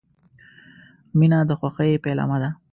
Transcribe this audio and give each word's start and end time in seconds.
•مینه 1.17 1.39
د 1.49 1.51
خوښۍ 1.59 1.91
پیلامه 2.05 2.37
ده. 2.41 2.49